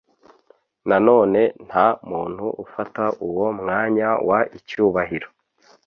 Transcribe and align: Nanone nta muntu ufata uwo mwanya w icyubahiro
Nanone 0.87 1.41
nta 1.67 1.87
muntu 2.09 2.45
ufata 2.63 3.03
uwo 3.27 3.47
mwanya 3.59 4.07
w 4.27 4.29
icyubahiro 4.57 5.29